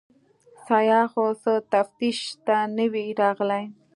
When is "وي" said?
2.91-3.05